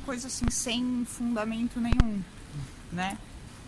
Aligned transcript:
coisa 0.00 0.26
assim, 0.26 0.50
sem 0.50 1.04
fundamento 1.04 1.80
nenhum, 1.80 2.22
né? 2.92 3.18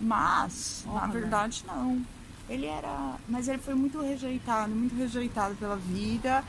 Mas, 0.01 0.85
na 0.87 1.03
Olha. 1.03 1.13
verdade, 1.13 1.65
não. 1.67 2.05
Ele 2.49 2.67
era. 2.67 3.17
Mas 3.29 3.49
ele 3.49 3.59
foi 3.59 3.75
muito 3.75 4.01
rejeitado, 4.01 4.75
muito 4.75 4.95
rejeitado 4.95 5.55
pela 5.57 5.77
vida. 5.77 6.45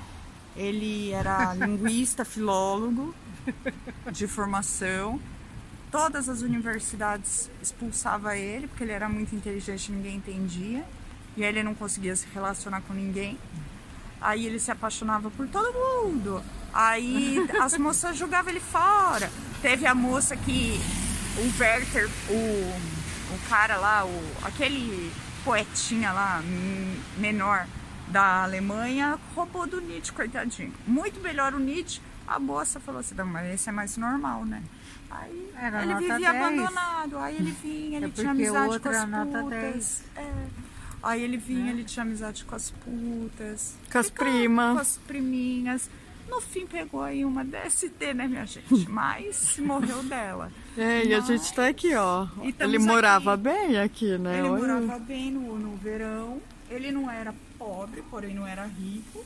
Ele 0.55 1.11
era 1.11 1.53
linguista, 1.55 2.25
filólogo 2.25 3.15
de 4.11 4.27
formação. 4.27 5.19
Todas 5.89 6.27
as 6.27 6.41
universidades 6.41 7.49
expulsavam 7.61 8.31
ele, 8.33 8.67
porque 8.67 8.83
ele 8.83 8.91
era 8.91 9.07
muito 9.07 9.33
inteligente, 9.35 9.91
ninguém 9.91 10.17
entendia. 10.17 10.85
E 11.35 11.43
aí 11.43 11.49
ele 11.49 11.63
não 11.63 11.73
conseguia 11.73 12.15
se 12.15 12.27
relacionar 12.33 12.81
com 12.81 12.93
ninguém. 12.93 13.37
Aí 14.19 14.45
ele 14.45 14.59
se 14.59 14.71
apaixonava 14.71 15.29
por 15.31 15.47
todo 15.47 15.71
mundo. 15.73 16.43
Aí 16.77 17.37
as 17.59 17.75
moças 17.75 18.15
jogavam 18.15 18.51
ele 18.51 18.59
fora. 18.59 19.31
Teve 19.63 19.87
a 19.87 19.95
moça 19.95 20.37
que 20.37 20.79
o 21.35 21.59
Werther, 21.59 22.07
o, 22.29 22.33
o 23.33 23.39
cara 23.49 23.77
lá, 23.77 24.05
o, 24.05 24.31
aquele 24.43 25.11
poetinha 25.43 26.11
lá, 26.11 26.39
menor 27.17 27.65
da 28.09 28.43
Alemanha, 28.43 29.17
roubou 29.33 29.65
do 29.65 29.81
Nietzsche, 29.81 30.11
coitadinho. 30.11 30.71
Muito 30.85 31.19
melhor 31.19 31.51
o 31.55 31.59
Nietzsche. 31.59 31.99
A 32.27 32.37
moça 32.39 32.79
falou 32.79 33.01
assim, 33.01 33.15
não, 33.15 33.25
mas 33.25 33.51
esse 33.55 33.69
é 33.69 33.71
mais 33.71 33.97
normal, 33.97 34.45
né? 34.45 34.61
Aí 35.09 35.51
Era 35.59 35.81
ele 35.81 35.95
vivia 35.95 36.31
10. 36.31 36.35
abandonado. 36.35 37.17
Aí 37.17 37.37
ele 37.37 37.51
vinha, 37.51 37.97
ele 37.97 38.05
É 38.05 38.09
tinha 38.09 38.31
amizade 38.31 38.79
com 38.79 38.89
as 38.89 39.05
putas. 39.05 39.49
10. 39.49 40.03
É. 40.15 40.33
Aí 41.01 41.23
ele 41.23 41.37
vinha, 41.37 41.71
ele 41.71 41.83
tinha 41.83 42.03
amizade 42.03 42.45
com 42.45 42.55
as 42.55 42.69
putas. 42.69 43.75
Com 43.91 43.97
as 43.97 44.09
Ficava 44.09 44.29
primas. 44.29 44.73
Com 44.73 44.79
as 44.79 44.97
priminhas. 45.07 45.89
No 46.27 46.41
fim 46.41 46.65
pegou 46.67 47.01
aí 47.01 47.23
uma 47.23 47.43
DST, 47.43 48.13
né, 48.13 48.27
minha 48.27 48.45
gente? 48.45 48.87
Mas 48.89 49.57
morreu 49.59 50.03
dela. 50.03 50.51
É, 50.77 51.05
e 51.05 51.13
a 51.13 51.19
gente 51.21 51.53
tá 51.53 51.67
aqui, 51.67 51.95
ó. 51.95 52.27
Ele 52.59 52.79
morava 52.79 53.33
aqui. 53.33 53.43
bem 53.43 53.77
aqui, 53.79 54.17
né? 54.17 54.39
Ele 54.39 54.49
Olha. 54.49 54.61
morava 54.61 54.99
bem 54.99 55.31
no, 55.31 55.57
no 55.57 55.75
verão. 55.77 56.41
Ele 56.69 56.91
não 56.91 57.09
era 57.09 57.33
pobre, 57.57 58.03
porém 58.09 58.35
não 58.35 58.45
era 58.45 58.65
rico. 58.65 59.23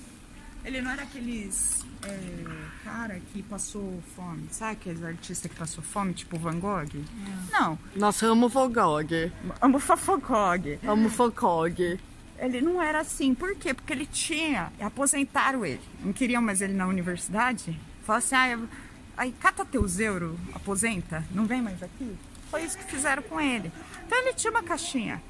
Ele 0.63 0.79
não 0.79 0.91
era 0.91 1.01
aqueles 1.01 1.83
é, 2.03 2.43
cara 2.83 3.19
que 3.31 3.41
passou 3.43 4.01
fome. 4.15 4.47
Sabe 4.51 4.73
aqueles 4.73 5.03
artistas 5.03 5.51
que 5.51 5.57
passou 5.57 5.83
fome, 5.83 6.13
tipo 6.13 6.37
Van 6.37 6.59
Gogh? 6.59 7.03
Não. 7.51 7.77
Nós 7.95 8.21
amo 8.21 8.47
Fogog. 8.47 9.31
Amo 9.59 9.79
Fafogog. 9.79 10.79
Amo 10.83 11.09
Fogog. 11.09 11.99
Ele 12.41 12.59
não 12.59 12.81
era 12.81 12.99
assim. 13.01 13.35
Por 13.35 13.55
quê? 13.55 13.71
Porque 13.73 13.93
ele 13.93 14.05
tinha. 14.07 14.73
Aposentaram 14.81 15.63
ele. 15.63 15.79
Não 16.03 16.11
queriam 16.11 16.41
mais 16.41 16.59
ele 16.59 16.73
na 16.73 16.87
universidade. 16.87 17.79
Falaram 18.03 18.25
assim: 18.25 18.35
ah, 18.35 18.49
eu- 18.49 18.67
aí 19.15 19.31
cata 19.39 19.63
teus 19.63 19.99
euros, 19.99 20.35
aposenta, 20.53 21.23
não 21.31 21.45
vem 21.45 21.61
mais 21.61 21.81
aqui. 21.83 22.17
Foi 22.49 22.63
isso 22.63 22.77
que 22.77 22.83
fizeram 22.85 23.21
com 23.23 23.39
ele. 23.39 23.71
Então 24.05 24.17
ele 24.17 24.33
tinha 24.33 24.49
uma 24.51 24.63
caixinha. 24.63 25.21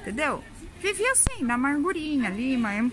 Entendeu? 0.00 0.42
Vivia 0.80 1.12
assim, 1.12 1.44
na 1.44 1.54
amargurinha 1.54 2.28
ali, 2.28 2.56
mas. 2.56 2.90